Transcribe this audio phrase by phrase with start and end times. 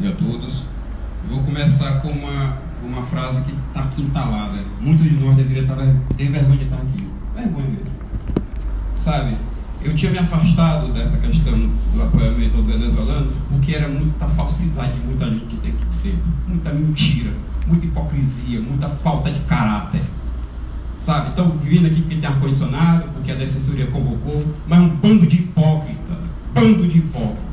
[0.00, 0.62] e a todos.
[1.28, 4.62] Vou começar com uma, uma frase que está aqui entalada.
[4.80, 5.76] Muitos de nós deveriam estar
[6.16, 7.06] ter vergonha de estar aqui.
[7.34, 7.96] Vergonha mesmo.
[8.98, 9.36] Sabe,
[9.82, 15.26] eu tinha me afastado dessa questão do apoiamento aos venezuelanos porque era muita falsidade, muita
[15.26, 17.32] gente que tem que ter, muita mentira,
[17.66, 20.00] muita hipocrisia, muita falta de caráter.
[20.98, 25.36] Sabe, estão vindo aqui porque tem ar-condicionado, porque a defensoria convocou, mas um bando de
[25.36, 26.18] hipócritas,
[26.52, 27.45] bando de hipócritas.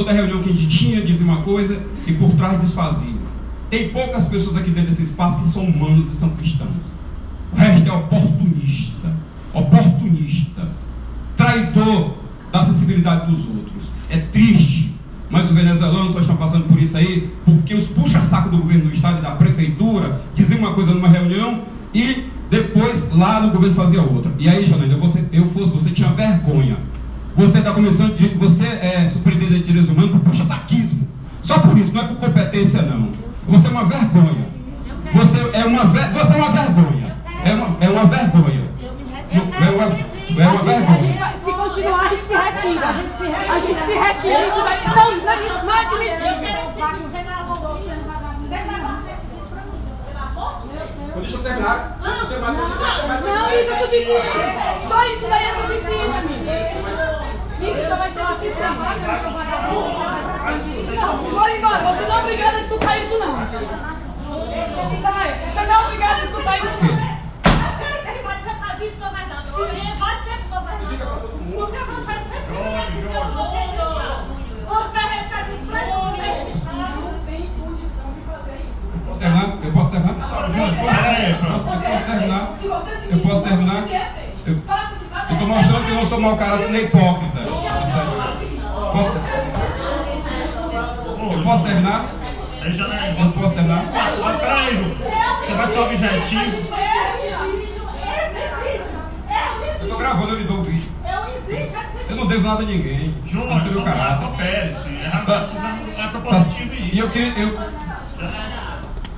[0.00, 3.20] Toda reunião que a gente tinha dizia uma coisa e por trás desfazia.
[3.68, 6.74] Tem poucas pessoas aqui dentro desse espaço que são humanos e são cristãos.
[7.52, 8.90] O resto é oportunista
[9.52, 10.68] oportunista,
[11.36, 12.14] traidor
[12.50, 13.82] da sensibilidade dos outros.
[14.08, 14.94] É triste,
[15.28, 18.94] mas os venezuelanos só estão passando por isso aí porque os puxa-saco do governo do
[18.94, 24.00] estado e da prefeitura diziam uma coisa numa reunião e depois lá no governo fazia
[24.00, 24.32] outra.
[24.38, 26.78] E aí, Janaína, você, eu fosse, você tinha vergonha.
[27.36, 29.99] Você está começando, você é surpreendente de direitos humanos
[31.50, 33.10] Só por isso, não é por competência, não.
[33.48, 34.46] Você é uma vergonha.
[35.12, 37.16] Você é uma, você é uma vergonha.
[37.44, 38.70] É uma, é uma vergonha.
[39.32, 39.84] É uma,
[40.40, 41.34] é uma vergonha.
[41.42, 42.88] Se continuar, a gente se retira.
[42.88, 44.46] A gente se, retira.
[44.46, 46.60] Isso, vai, não, não, isso não é admissível.
[51.16, 51.98] Deixa eu terminar.
[52.00, 54.86] Não, isso é suficiente.
[54.86, 57.30] Só isso daí é suficiente, amigo.
[57.60, 58.60] Isso já vai ser suficiente.
[61.28, 61.78] Embora.
[61.92, 63.36] Você não é obrigado a escutar isso, não.
[65.02, 65.40] Sai.
[65.52, 67.20] Você não é obrigado a escutar isso, não
[71.60, 73.84] porque você sempre é seu governo.
[74.66, 78.80] Você recebe os preços Não tem condição de fazer isso.
[79.04, 79.48] Posso terminar?
[79.62, 80.14] Eu posso terminar?
[80.14, 80.28] Eu
[81.90, 82.44] posso terminar?
[83.10, 83.82] Eu posso terminar?
[84.48, 87.40] Eu estou mostrando que eu não sou mau caráter nem hipócrita.
[88.92, 89.12] Posso?
[89.12, 89.39] Eu
[91.50, 92.06] posso terminar?
[93.18, 93.84] Eu posso terminar?
[94.38, 94.96] Peraí,
[95.46, 96.70] você vai ser objetivo.
[99.80, 100.88] Eu tô gravando, eu lhe dou o vídeo.
[102.08, 103.14] Eu não devo nada a ninguém.
[103.26, 104.26] Júnior, não sei meu caráter.
[104.40, 104.76] É
[105.26, 105.46] tá.
[105.98, 107.32] é propositivo E eu queria.
[107.36, 107.58] Eu...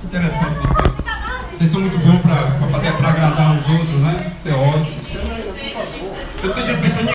[0.03, 0.93] Interessante vocês.
[1.57, 3.92] Vocês são muito bons pra, pra fazer pra agradar os outros,